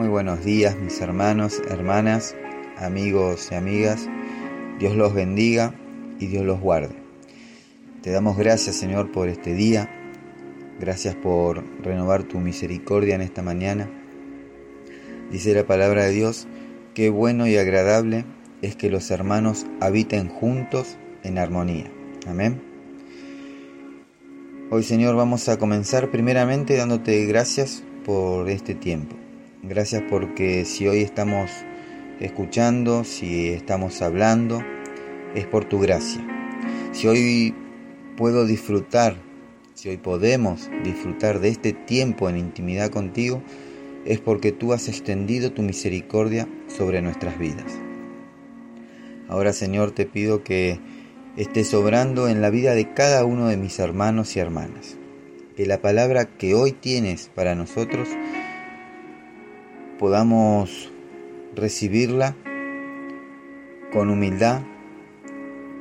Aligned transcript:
Muy 0.00 0.08
buenos 0.08 0.42
días 0.42 0.78
mis 0.78 0.98
hermanos, 1.02 1.60
hermanas, 1.68 2.34
amigos 2.78 3.50
y 3.52 3.54
amigas. 3.54 4.08
Dios 4.78 4.96
los 4.96 5.12
bendiga 5.12 5.74
y 6.18 6.26
Dios 6.28 6.42
los 6.42 6.58
guarde. 6.58 6.94
Te 8.00 8.10
damos 8.10 8.38
gracias 8.38 8.76
Señor 8.76 9.12
por 9.12 9.28
este 9.28 9.52
día. 9.52 9.90
Gracias 10.80 11.14
por 11.16 11.62
renovar 11.82 12.22
tu 12.22 12.38
misericordia 12.38 13.14
en 13.14 13.20
esta 13.20 13.42
mañana. 13.42 13.90
Dice 15.30 15.52
la 15.52 15.66
palabra 15.66 16.04
de 16.04 16.12
Dios, 16.12 16.48
qué 16.94 17.10
bueno 17.10 17.46
y 17.46 17.58
agradable 17.58 18.24
es 18.62 18.76
que 18.76 18.88
los 18.88 19.10
hermanos 19.10 19.66
habiten 19.80 20.30
juntos 20.30 20.96
en 21.24 21.36
armonía. 21.36 21.92
Amén. 22.26 22.62
Hoy 24.70 24.82
Señor 24.82 25.14
vamos 25.14 25.50
a 25.50 25.58
comenzar 25.58 26.10
primeramente 26.10 26.74
dándote 26.74 27.26
gracias 27.26 27.84
por 28.06 28.48
este 28.48 28.74
tiempo. 28.74 29.14
Gracias 29.62 30.02
porque 30.08 30.64
si 30.64 30.88
hoy 30.88 31.02
estamos 31.02 31.50
escuchando, 32.18 33.04
si 33.04 33.50
estamos 33.50 34.00
hablando, 34.00 34.62
es 35.34 35.46
por 35.46 35.66
tu 35.66 35.78
gracia. 35.80 36.26
Si 36.92 37.06
hoy 37.06 37.54
puedo 38.16 38.46
disfrutar, 38.46 39.16
si 39.74 39.90
hoy 39.90 39.98
podemos 39.98 40.70
disfrutar 40.82 41.40
de 41.40 41.50
este 41.50 41.74
tiempo 41.74 42.30
en 42.30 42.38
intimidad 42.38 42.88
contigo, 42.88 43.42
es 44.06 44.18
porque 44.18 44.50
tú 44.50 44.72
has 44.72 44.88
extendido 44.88 45.52
tu 45.52 45.60
misericordia 45.60 46.48
sobre 46.66 47.02
nuestras 47.02 47.38
vidas. 47.38 47.70
Ahora 49.28 49.52
Señor 49.52 49.92
te 49.92 50.06
pido 50.06 50.42
que 50.42 50.80
esté 51.36 51.64
sobrando 51.64 52.28
en 52.28 52.40
la 52.40 52.48
vida 52.48 52.74
de 52.74 52.94
cada 52.94 53.26
uno 53.26 53.48
de 53.48 53.58
mis 53.58 53.78
hermanos 53.78 54.34
y 54.36 54.40
hermanas. 54.40 54.96
Que 55.54 55.66
la 55.66 55.82
palabra 55.82 56.24
que 56.24 56.54
hoy 56.54 56.72
tienes 56.72 57.30
para 57.34 57.54
nosotros 57.54 58.08
podamos 60.00 60.90
recibirla 61.54 62.34
con 63.92 64.08
humildad 64.08 64.62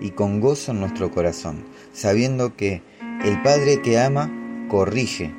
y 0.02 0.10
con 0.10 0.42
gozo 0.42 0.74
en 0.74 0.82
nuestro 0.82 1.10
corazón, 1.10 1.64
sabiendo 1.94 2.54
que 2.58 2.82
el 3.24 3.42
Padre 3.44 3.82
que 3.82 3.98
ama 3.98 4.30
corrige 4.68 5.32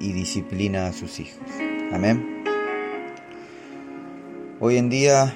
y 0.00 0.12
disciplina 0.12 0.88
a 0.88 0.92
sus 0.92 1.20
hijos. 1.20 1.46
Amén. 1.92 2.42
Hoy 4.58 4.76
en 4.76 4.90
día 4.90 5.32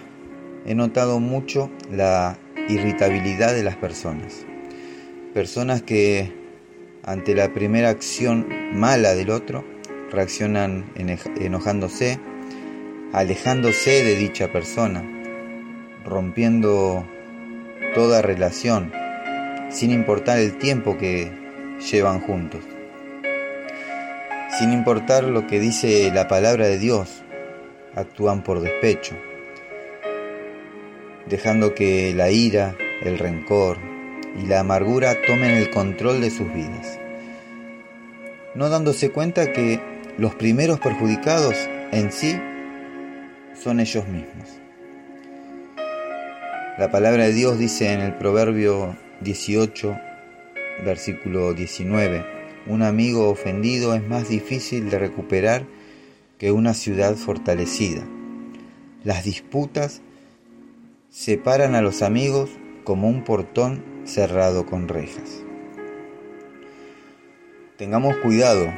he 0.66 0.74
notado 0.74 1.20
mucho 1.20 1.70
la 1.92 2.38
irritabilidad 2.68 3.54
de 3.54 3.62
las 3.62 3.76
personas. 3.76 4.44
Personas 5.32 5.80
que 5.80 6.32
ante 7.04 7.36
la 7.36 7.52
primera 7.52 7.90
acción 7.90 8.48
mala 8.72 9.14
del 9.14 9.30
otro 9.30 9.64
reaccionan 10.10 10.90
enojándose, 10.96 12.18
alejándose 13.14 14.04
de 14.04 14.16
dicha 14.16 14.52
persona, 14.52 15.02
rompiendo 16.04 17.06
toda 17.94 18.20
relación, 18.20 18.92
sin 19.70 19.90
importar 19.90 20.38
el 20.38 20.58
tiempo 20.58 20.98
que 20.98 21.32
llevan 21.90 22.20
juntos. 22.20 22.60
Sin 24.58 24.72
importar 24.72 25.24
lo 25.24 25.46
que 25.46 25.58
dice 25.58 26.10
la 26.12 26.28
palabra 26.28 26.66
de 26.66 26.78
Dios, 26.78 27.22
actúan 27.94 28.42
por 28.42 28.60
despecho 28.60 29.16
dejando 31.26 31.74
que 31.74 32.12
la 32.14 32.30
ira, 32.30 32.76
el 33.02 33.18
rencor 33.18 33.78
y 34.40 34.46
la 34.46 34.60
amargura 34.60 35.16
tomen 35.26 35.52
el 35.52 35.70
control 35.70 36.20
de 36.20 36.30
sus 36.30 36.52
vidas, 36.52 36.98
no 38.54 38.68
dándose 38.68 39.10
cuenta 39.10 39.52
que 39.52 39.80
los 40.18 40.34
primeros 40.34 40.80
perjudicados 40.80 41.54
en 41.92 42.12
sí 42.12 42.38
son 43.54 43.80
ellos 43.80 44.06
mismos. 44.08 44.48
La 46.78 46.90
palabra 46.90 47.24
de 47.24 47.32
Dios 47.32 47.58
dice 47.58 47.92
en 47.92 48.00
el 48.00 48.14
Proverbio 48.14 48.96
18, 49.20 49.96
versículo 50.84 51.54
19, 51.54 52.24
un 52.66 52.82
amigo 52.82 53.28
ofendido 53.28 53.94
es 53.94 54.06
más 54.06 54.28
difícil 54.28 54.90
de 54.90 54.98
recuperar 54.98 55.64
que 56.38 56.50
una 56.50 56.74
ciudad 56.74 57.14
fortalecida. 57.14 58.02
Las 59.04 59.24
disputas 59.24 60.00
separan 61.10 61.74
a 61.74 61.82
los 61.82 62.02
amigos 62.02 62.50
como 62.82 63.08
un 63.08 63.22
portón 63.22 63.84
cerrado 64.04 64.66
con 64.66 64.88
rejas. 64.88 65.42
Tengamos 67.76 68.16
cuidado 68.16 68.72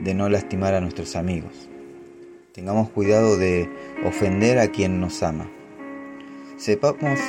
de 0.00 0.14
no 0.14 0.28
lastimar 0.28 0.74
a 0.74 0.80
nuestros 0.80 1.16
amigos. 1.16 1.68
Tengamos 2.52 2.90
cuidado 2.90 3.36
de 3.36 3.68
ofender 4.04 4.58
a 4.58 4.72
quien 4.72 5.00
nos 5.00 5.22
ama. 5.22 5.48
Sepamos 6.56 7.20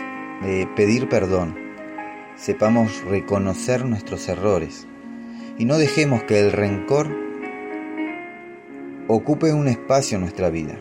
eh, 0.43 0.65
pedir 0.75 1.09
perdón. 1.09 1.55
Sepamos 2.35 3.03
reconocer 3.03 3.85
nuestros 3.85 4.27
errores. 4.29 4.87
Y 5.59 5.65
no 5.65 5.77
dejemos 5.77 6.23
que 6.23 6.39
el 6.39 6.51
rencor 6.51 7.07
ocupe 9.07 9.53
un 9.53 9.67
espacio 9.67 10.15
en 10.15 10.21
nuestra 10.21 10.49
vida. 10.49 10.79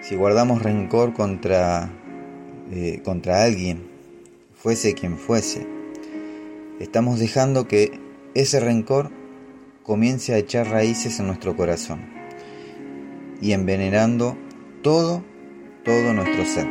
Si 0.00 0.16
guardamos 0.16 0.60
rencor 0.60 1.12
contra, 1.12 1.88
eh, 2.72 3.00
contra 3.04 3.44
alguien, 3.44 3.86
fuese 4.56 4.94
quien 4.94 5.18
fuese, 5.18 5.68
estamos 6.80 7.20
dejando 7.20 7.68
que 7.68 8.00
ese 8.34 8.58
rencor 8.58 9.12
comience 9.84 10.34
a 10.34 10.38
echar 10.38 10.66
raíces 10.66 11.20
en 11.20 11.28
nuestro 11.28 11.54
corazón 11.54 12.19
y 13.40 13.52
envenenando 13.52 14.36
todo, 14.82 15.22
todo 15.84 16.12
nuestro 16.12 16.44
ser. 16.44 16.66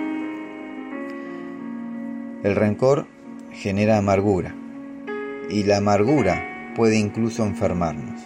El 2.44 2.56
rencor 2.56 3.08
genera 3.52 3.98
amargura 3.98 4.56
y 5.50 5.64
la 5.64 5.78
amargura 5.78 6.74
puede 6.76 6.98
incluso 6.98 7.44
enfermarnos. 7.44 8.22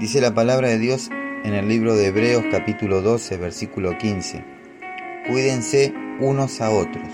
Dice 0.00 0.20
la 0.20 0.34
palabra 0.34 0.68
de 0.68 0.78
Dios 0.78 1.10
en 1.44 1.54
el 1.54 1.68
libro 1.68 1.94
de 1.94 2.06
Hebreos 2.06 2.44
capítulo 2.50 3.02
12, 3.02 3.36
versículo 3.36 3.96
15. 3.98 4.44
Cuídense 5.28 5.92
unos 6.20 6.60
a 6.60 6.70
otros, 6.70 7.08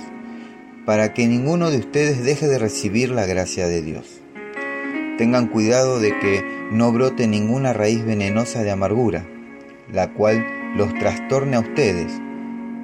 para 0.87 1.13
que 1.13 1.27
ninguno 1.27 1.71
de 1.71 1.79
ustedes 1.79 2.25
deje 2.25 2.47
de 2.47 2.59
recibir 2.59 3.11
la 3.11 3.27
gracia 3.27 3.67
de 3.67 3.83
Dios. 3.83 4.21
Tengan 5.19 5.49
cuidado 5.49 6.01
de 6.01 6.19
que 6.19 6.45
no 6.71 6.93
brote 6.93 7.27
ninguna 7.27 7.73
raíz 7.73 8.05
venenosa 8.05 8.63
de 8.63 8.71
amargura, 8.71 9.27
la 9.93 10.13
cual 10.13 10.75
los 10.77 10.93
trastorne 10.95 11.57
a 11.57 11.61
ustedes 11.61 12.13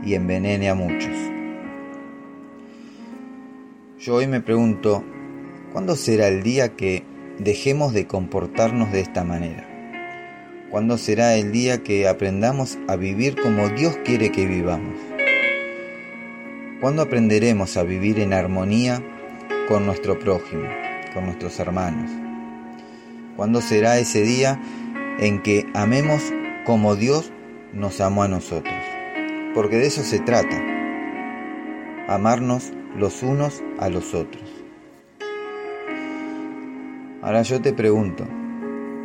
y 0.04 0.14
envenene 0.14 0.68
a 0.70 0.74
muchos. 0.74 1.14
Yo 3.98 4.14
hoy 4.14 4.26
me 4.26 4.40
pregunto, 4.40 5.04
¿cuándo 5.72 5.96
será 5.96 6.28
el 6.28 6.42
día 6.42 6.76
que 6.76 7.04
dejemos 7.38 7.92
de 7.92 8.06
comportarnos 8.06 8.92
de 8.92 9.00
esta 9.00 9.24
manera? 9.24 9.66
¿Cuándo 10.70 10.98
será 10.98 11.34
el 11.34 11.52
día 11.52 11.82
que 11.82 12.06
aprendamos 12.08 12.78
a 12.88 12.96
vivir 12.96 13.36
como 13.36 13.68
Dios 13.70 13.98
quiere 14.04 14.30
que 14.30 14.46
vivamos? 14.46 14.94
¿Cuándo 16.80 17.02
aprenderemos 17.02 17.76
a 17.76 17.82
vivir 17.82 18.20
en 18.20 18.32
armonía 18.32 19.02
con 19.68 19.84
nuestro 19.84 20.18
prójimo, 20.18 20.66
con 21.12 21.26
nuestros 21.26 21.58
hermanos? 21.58 22.10
¿Cuándo 23.36 23.60
será 23.60 23.98
ese 23.98 24.22
día 24.22 24.60
en 25.18 25.42
que 25.42 25.66
amemos 25.74 26.32
como 26.70 26.94
Dios 26.94 27.32
nos 27.72 28.00
amó 28.00 28.22
a 28.22 28.28
nosotros? 28.28 28.76
Porque 29.56 29.78
de 29.78 29.88
eso 29.88 30.04
se 30.04 30.20
trata, 30.20 30.56
amarnos 32.06 32.70
los 32.96 33.24
unos 33.24 33.60
a 33.80 33.88
los 33.88 34.14
otros. 34.14 34.44
Ahora 37.22 37.42
yo 37.42 37.60
te 37.60 37.72
pregunto, 37.72 38.24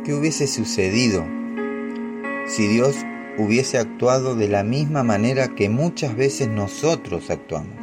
¿qué 0.04 0.14
hubiese 0.14 0.46
sucedido 0.46 1.26
si 2.46 2.68
Dios 2.68 3.04
hubiese 3.36 3.78
actuado 3.78 4.36
de 4.36 4.46
la 4.46 4.62
misma 4.62 5.02
manera 5.02 5.56
que 5.56 5.68
muchas 5.68 6.14
veces 6.14 6.46
nosotros 6.46 7.30
actuamos. 7.30 7.74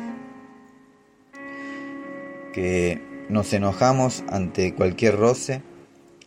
Que 2.53 3.01
nos 3.27 3.51
enojamos 3.51 4.23
ante 4.29 4.73
cualquier 4.75 5.17
roce, 5.17 5.61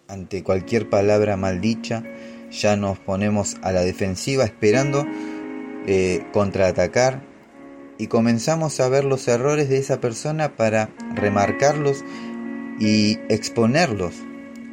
ante 0.09 0.43
cualquier 0.43 0.91
palabra 0.91 1.39
maldicha, 1.39 2.05
ya 2.51 2.77
nos 2.77 2.99
ponemos 2.99 3.57
a 3.63 3.73
la 3.73 3.83
defensiva 3.83 4.45
esperando 4.45 5.07
eh, 5.87 6.25
contraatacar 6.33 7.23
y 7.99 8.09
comenzamos 8.09 8.81
a 8.81 8.89
ver 8.89 9.05
los 9.05 9.27
errores 9.29 9.69
de 9.69 9.79
esa 9.79 10.01
persona 10.01 10.57
para 10.57 10.91
remarcarlos 11.15 12.05
y 12.79 13.19
exponerlos 13.29 14.15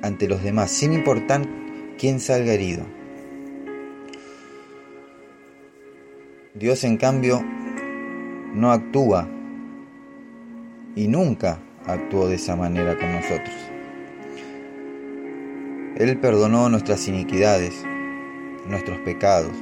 ante 0.01 0.27
los 0.27 0.43
demás, 0.43 0.71
sin 0.71 0.93
importar 0.93 1.47
quién 1.97 2.19
salga 2.19 2.53
herido. 2.53 2.85
Dios 6.53 6.83
en 6.83 6.97
cambio 6.97 7.41
no 8.53 8.71
actúa 8.71 9.27
y 10.95 11.07
nunca 11.07 11.59
actuó 11.85 12.27
de 12.27 12.35
esa 12.35 12.55
manera 12.55 12.97
con 12.97 13.11
nosotros. 13.11 13.72
Él 15.95 16.17
perdonó 16.17 16.69
nuestras 16.69 17.07
iniquidades, 17.07 17.85
nuestros 18.67 18.99
pecados. 18.99 19.55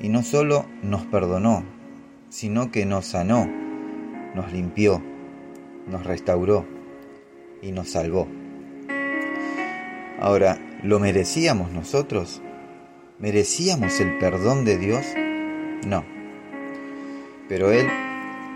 Y 0.00 0.08
no 0.08 0.22
solo 0.22 0.66
nos 0.82 1.02
perdonó, 1.06 1.64
sino 2.28 2.72
que 2.72 2.84
nos 2.84 3.06
sanó, 3.06 3.48
nos 4.34 4.52
limpió, 4.52 5.00
nos 5.86 6.04
restauró 6.04 6.66
y 7.62 7.70
nos 7.70 7.90
salvó. 7.90 8.26
Ahora, 10.20 10.58
¿lo 10.82 10.98
merecíamos 10.98 11.70
nosotros? 11.70 12.42
¿Merecíamos 13.20 14.00
el 14.00 14.18
perdón 14.18 14.64
de 14.64 14.76
Dios? 14.76 15.06
No. 15.86 16.04
Pero 17.48 17.70
Él 17.70 17.86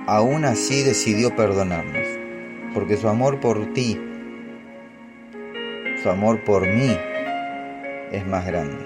aún 0.08 0.44
así 0.44 0.82
decidió 0.82 1.36
perdonarnos, 1.36 2.06
porque 2.74 2.96
su 2.96 3.08
amor 3.08 3.38
por 3.38 3.72
ti, 3.72 4.00
su 6.02 6.08
amor 6.10 6.44
por 6.44 6.66
mí, 6.66 6.96
es 8.12 8.26
más 8.26 8.46
grande. 8.46 8.78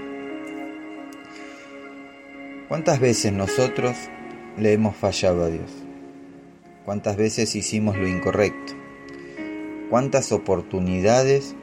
¿Cuántas 2.68 3.00
veces 3.00 3.32
nosotros 3.32 3.96
le 4.56 4.72
hemos 4.72 4.96
fallado 4.96 5.44
a 5.44 5.48
Dios? 5.48 5.70
¿Cuántas 6.84 7.16
veces 7.16 7.54
hicimos 7.54 7.96
lo 7.96 8.08
incorrecto? 8.08 8.72
¿Cuántas 9.90 10.32
oportunidades 10.32 11.54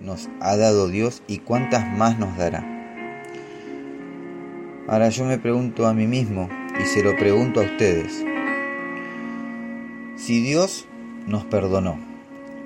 nos 0.00 0.28
ha 0.40 0.56
dado 0.56 0.88
Dios 0.88 1.22
y 1.26 1.38
cuántas 1.38 1.86
más 1.96 2.18
nos 2.18 2.36
dará? 2.36 2.66
Ahora 4.86 5.08
yo 5.08 5.24
me 5.24 5.38
pregunto 5.38 5.86
a 5.86 5.94
mí 5.94 6.06
mismo 6.06 6.48
y 6.78 6.84
se 6.84 7.02
lo 7.02 7.16
pregunto 7.16 7.60
a 7.60 7.64
ustedes. 7.64 8.24
Si 10.16 10.42
Dios 10.42 10.86
nos 11.26 11.44
perdonó 11.44 12.09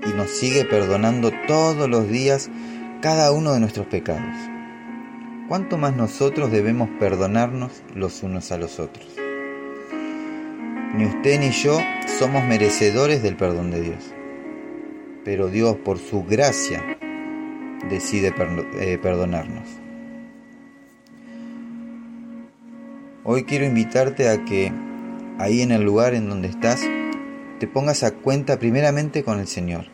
y 0.06 0.12
nos 0.12 0.30
sigue 0.30 0.64
perdonando 0.64 1.32
todos 1.46 1.88
los 1.88 2.08
días 2.08 2.50
cada 3.00 3.32
uno 3.32 3.52
de 3.52 3.60
nuestros 3.60 3.86
pecados, 3.86 4.34
¿cuánto 5.48 5.76
más 5.76 5.94
nosotros 5.94 6.50
debemos 6.50 6.88
perdonarnos 6.98 7.82
los 7.94 8.22
unos 8.22 8.52
a 8.52 8.58
los 8.58 8.80
otros? 8.80 9.06
Ni 10.96 11.06
usted 11.06 11.40
ni 11.40 11.50
yo 11.50 11.78
somos 12.18 12.44
merecedores 12.44 13.22
del 13.22 13.36
perdón 13.36 13.70
de 13.70 13.80
Dios, 13.82 14.14
pero 15.24 15.48
Dios 15.48 15.76
por 15.76 15.98
su 15.98 16.24
gracia 16.24 16.82
decide 17.88 18.32
eh, 18.78 18.98
perdonarnos. 19.02 19.68
Hoy 23.24 23.44
quiero 23.44 23.64
invitarte 23.64 24.28
a 24.28 24.44
que 24.44 24.70
ahí 25.38 25.62
en 25.62 25.72
el 25.72 25.82
lugar 25.82 26.14
en 26.14 26.28
donde 26.28 26.48
estás 26.48 26.82
te 27.58 27.66
pongas 27.66 28.02
a 28.02 28.12
cuenta 28.12 28.58
primeramente 28.58 29.24
con 29.24 29.40
el 29.40 29.46
Señor 29.46 29.93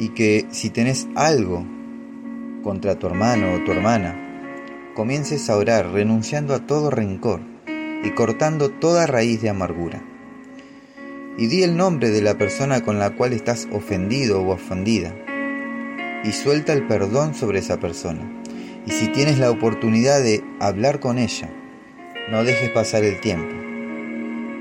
y 0.00 0.08
que 0.08 0.46
si 0.50 0.70
tenés 0.70 1.06
algo 1.14 1.64
contra 2.64 2.98
tu 2.98 3.06
hermano 3.06 3.52
o 3.52 3.64
tu 3.64 3.72
hermana, 3.72 4.16
comiences 4.94 5.48
a 5.50 5.56
orar 5.56 5.92
renunciando 5.92 6.54
a 6.54 6.66
todo 6.66 6.90
rencor 6.90 7.40
y 8.02 8.10
cortando 8.10 8.70
toda 8.70 9.06
raíz 9.06 9.42
de 9.42 9.50
amargura. 9.50 10.02
Y 11.38 11.46
di 11.46 11.62
el 11.62 11.76
nombre 11.76 12.10
de 12.10 12.22
la 12.22 12.36
persona 12.36 12.80
con 12.80 12.98
la 12.98 13.14
cual 13.14 13.34
estás 13.34 13.68
ofendido 13.70 14.40
o 14.42 14.54
ofendida 14.54 15.14
y 16.24 16.32
suelta 16.32 16.72
el 16.72 16.86
perdón 16.86 17.34
sobre 17.34 17.60
esa 17.60 17.78
persona. 17.78 18.42
Y 18.86 18.92
si 18.92 19.08
tienes 19.08 19.38
la 19.38 19.50
oportunidad 19.50 20.22
de 20.22 20.42
hablar 20.58 20.98
con 20.98 21.18
ella, 21.18 21.50
no 22.30 22.42
dejes 22.42 22.70
pasar 22.70 23.04
el 23.04 23.20
tiempo, 23.20 23.54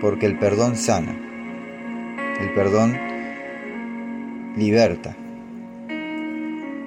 porque 0.01 0.25
el 0.25 0.37
perdón 0.37 0.75
sana 0.75 1.25
el 2.39 2.53
perdón 2.53 2.97
liberta. 4.55 5.15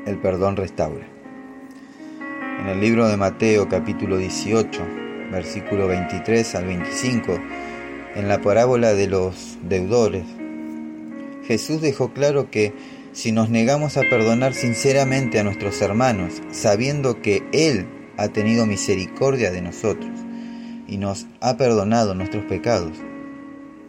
El 0.05 0.19
perdón 0.19 0.57
restaura. 0.57 1.07
En 2.61 2.67
el 2.67 2.81
libro 2.81 3.07
de 3.07 3.17
Mateo 3.17 3.69
capítulo 3.69 4.17
18, 4.17 4.83
versículo 5.31 5.87
23 5.87 6.57
al 6.57 6.65
25, 6.65 7.39
en 8.17 8.27
la 8.27 8.41
parábola 8.41 8.95
de 8.95 9.07
los 9.07 9.59
deudores, 9.63 10.25
Jesús 11.47 11.81
dejó 11.81 12.13
claro 12.13 12.51
que 12.51 12.73
si 13.13 13.31
nos 13.31 13.49
negamos 13.49 13.97
a 13.97 14.01
perdonar 14.01 14.55
sinceramente 14.55 15.39
a 15.39 15.45
nuestros 15.45 15.81
hermanos, 15.81 16.43
sabiendo 16.51 17.23
que 17.23 17.45
Él 17.53 17.87
ha 18.17 18.27
tenido 18.27 18.67
misericordia 18.67 19.53
de 19.53 19.63
nosotros 19.63 20.11
y 20.89 20.97
nos 20.97 21.29
ha 21.41 21.57
perdonado 21.57 22.17
nuestros 22.17 22.45
pecados, 22.47 22.99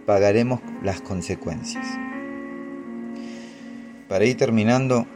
pagaremos 0.05 0.61
las 0.83 1.01
consecuencias. 1.01 1.87
Para 4.07 4.25
ir 4.25 4.37
terminando, 4.37 5.07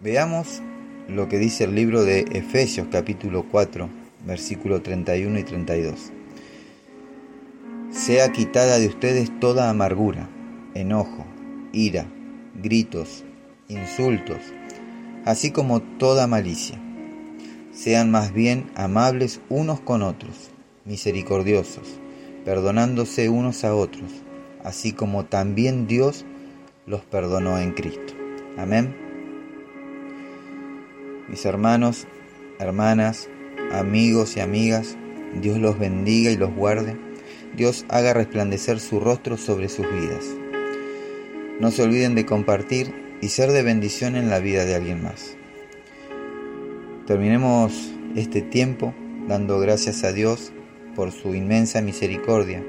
veamos 0.00 0.62
lo 1.08 1.28
que 1.28 1.38
dice 1.38 1.64
el 1.64 1.74
libro 1.74 2.04
de 2.04 2.20
Efesios 2.32 2.88
capítulo 2.90 3.44
4, 3.50 3.88
versículo 4.26 4.82
31 4.82 5.38
y 5.38 5.44
32. 5.44 6.12
Sea 7.90 8.30
quitada 8.32 8.78
de 8.78 8.86
ustedes 8.86 9.30
toda 9.40 9.70
amargura, 9.70 10.28
enojo, 10.74 11.24
ira, 11.72 12.06
gritos, 12.62 13.24
insultos, 13.68 14.38
así 15.24 15.50
como 15.50 15.80
toda 15.80 16.26
malicia. 16.26 16.78
Sean 17.72 18.10
más 18.10 18.32
bien 18.32 18.70
amables 18.74 19.40
unos 19.48 19.80
con 19.80 20.02
otros, 20.02 20.50
misericordiosos 20.84 21.98
perdonándose 22.48 23.28
unos 23.28 23.62
a 23.62 23.74
otros, 23.74 24.10
así 24.64 24.92
como 24.92 25.26
también 25.26 25.86
Dios 25.86 26.24
los 26.86 27.02
perdonó 27.02 27.58
en 27.58 27.72
Cristo. 27.72 28.14
Amén. 28.56 29.07
Mis 31.28 31.44
hermanos, 31.44 32.06
hermanas, 32.58 33.28
amigos 33.70 34.36
y 34.36 34.40
amigas, 34.40 34.96
Dios 35.40 35.58
los 35.58 35.78
bendiga 35.78 36.30
y 36.30 36.36
los 36.36 36.54
guarde. 36.54 36.96
Dios 37.54 37.84
haga 37.88 38.14
resplandecer 38.14 38.80
su 38.80 38.98
rostro 38.98 39.36
sobre 39.36 39.68
sus 39.68 39.86
vidas. 39.92 40.24
No 41.60 41.70
se 41.70 41.82
olviden 41.82 42.14
de 42.14 42.24
compartir 42.24 42.94
y 43.20 43.28
ser 43.28 43.52
de 43.52 43.62
bendición 43.62 44.16
en 44.16 44.30
la 44.30 44.38
vida 44.38 44.64
de 44.64 44.74
alguien 44.74 45.02
más. 45.02 45.36
Terminemos 47.06 47.92
este 48.16 48.42
tiempo 48.42 48.94
dando 49.26 49.58
gracias 49.58 50.04
a 50.04 50.12
Dios 50.12 50.52
por 50.94 51.12
su 51.12 51.34
inmensa 51.34 51.82
misericordia 51.82 52.64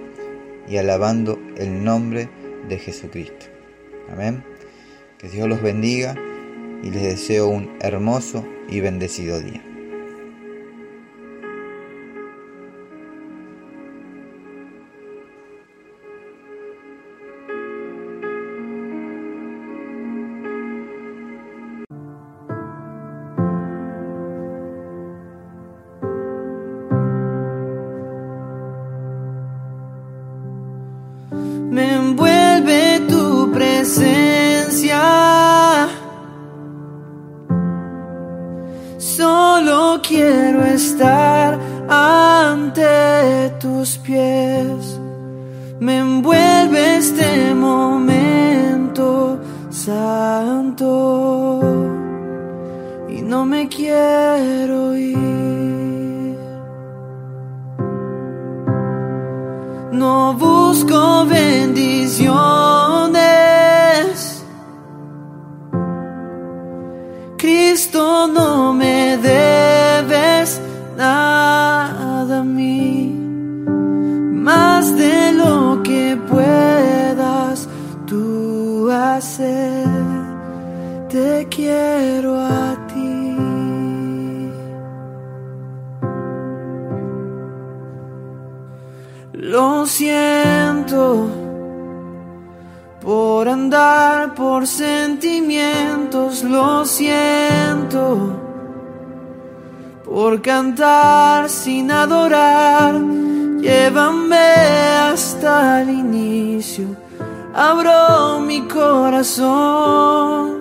y 0.68 0.78
alabando 0.78 1.40
el 1.56 1.84
nombre 1.84 2.30
de 2.68 2.78
Jesucristo. 2.78 3.46
Amén. 4.12 4.44
Que 5.18 5.30
Dios 5.30 5.48
los 5.48 5.62
bendiga 5.62 6.16
y 6.84 6.90
les 6.90 7.04
deseo 7.04 7.48
un 7.48 7.78
hermoso 7.82 8.46
y 8.72 8.82
bendecido 8.82 9.40
día. 9.40 9.69
Tus 43.60 43.98
pies. 43.98 45.00
Me 45.80 45.98
envuelve 45.98 46.98
este 46.98 47.54
momento 47.54 49.40
santo 49.70 51.70
y 53.10 53.22
no 53.22 53.46
me 53.46 53.68
quiero 53.68 54.96
ir. 54.96 56.38
No 59.92 60.34
busco 60.34 61.26
bendiciones. 61.26 62.79
Quiero 81.60 82.40
a 82.40 82.88
ti. 82.88 83.36
Lo 89.34 89.86
siento 89.86 91.04
por 93.02 93.50
andar 93.50 94.36
por 94.36 94.68
sentimientos, 94.68 96.44
lo 96.44 96.86
siento 96.86 98.04
por 100.06 100.42
cantar 100.42 101.50
sin 101.50 101.92
adorar. 101.92 102.94
Llévame 103.60 104.50
hasta 105.12 105.82
el 105.82 105.90
inicio, 105.90 106.88
abro 107.54 108.40
mi 108.40 108.62
corazón 108.68 110.59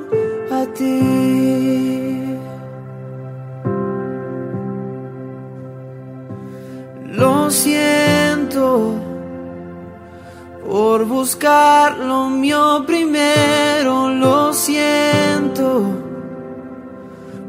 Lo 7.19 7.51
siento 7.51 8.95
por 10.69 11.05
buscar 11.07 11.99
lo 11.99 12.29
mío 12.29 12.85
primero, 12.87 14.11
lo 14.11 14.53
siento 14.53 15.85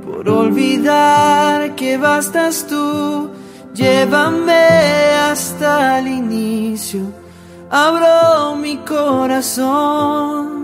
por 0.05 0.27
olvidar 0.29 1.75
que 1.75 1.97
bastas 1.97 2.65
tú, 2.67 3.29
llévame 3.73 4.67
hasta 5.29 5.99
el 5.99 6.07
inicio, 6.07 7.01
abro 7.69 8.55
mi 8.55 8.77
corazón 8.77 10.58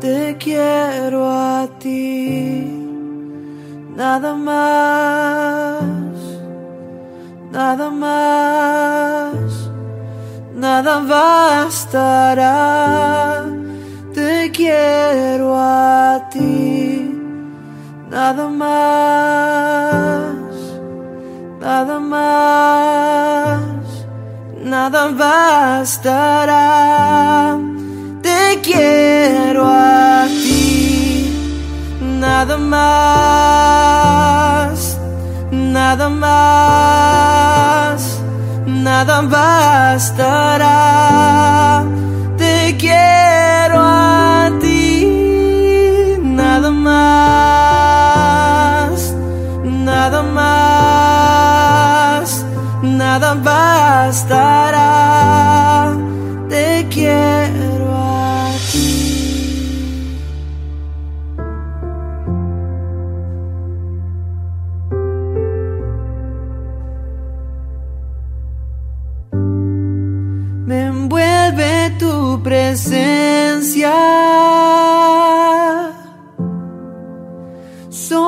Te 0.00 0.36
quiero 0.38 1.28
a 1.28 1.66
ti, 1.80 2.64
nada 3.96 4.32
más, 4.32 5.82
nada 7.50 7.90
más, 7.90 9.34
nada 10.54 11.00
bastará. 11.00 12.46
Te 14.14 14.52
quiero 14.52 15.56
a 15.56 16.28
ti, 16.30 17.12
nada 18.08 18.48
más, 18.48 20.32
nada 21.60 21.98
más, 21.98 23.60
nada 24.62 25.08
bastará. 25.08 26.68
Te 28.48 28.56
quiero 28.62 29.66
a 29.66 30.26
ti, 30.26 31.30
nada 32.00 32.56
más, 32.56 33.98
nada 35.50 36.08
más, 36.08 36.62
nada 38.64 39.20
bastará. 39.20 40.74
Te 42.38 42.74
quiero 42.78 43.80
a 43.82 44.50
ti, 44.62 46.18
nada 46.22 46.70
más, 46.70 47.78
nada 49.62 50.22
más, 50.22 51.66
nada 52.82 53.34
bastará. 53.34 54.47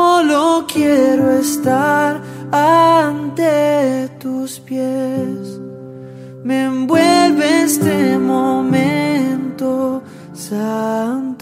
Solo 0.01 0.65
quiero 0.67 1.27
estar 1.47 2.23
ante 2.51 4.09
tus 4.19 4.59
pies. 4.61 5.61
Me 6.43 6.65
envuelve 6.65 7.65
este 7.65 8.17
momento 8.19 10.03
santo 10.33 11.37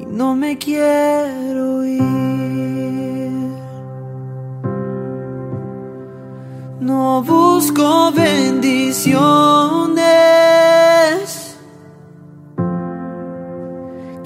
y 0.00 0.06
no 0.06 0.34
me 0.34 0.56
quiero 0.56 1.84
ir. 1.84 2.02
No 6.80 7.22
busco 7.22 8.12
bendiciones. 8.12 9.93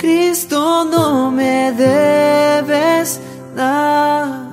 Cristo 0.08 0.86
no 0.86 1.30
me 1.30 1.70
debes 1.72 3.20
nada. 3.54 4.47